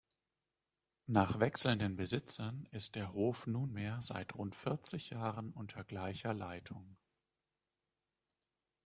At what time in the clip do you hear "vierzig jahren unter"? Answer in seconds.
4.55-5.83